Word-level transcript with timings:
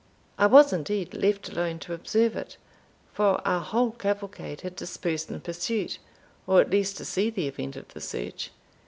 I 0.39 0.47
was 0.47 0.73
indeed 0.73 1.13
left 1.13 1.47
alone 1.49 1.77
to 1.81 1.93
observe 1.93 2.35
it, 2.35 2.57
for 3.13 3.39
our 3.47 3.61
whole 3.61 3.91
cavalcade 3.91 4.61
had 4.61 4.75
dispersed 4.75 5.29
in 5.29 5.41
pursuit, 5.41 5.99
or 6.47 6.59
at 6.59 6.71
least 6.71 6.97
to 6.97 7.05
see 7.05 7.29
the 7.29 7.47
event 7.47 7.75
of 7.75 7.87
the 7.89 8.01
search. 8.01 8.49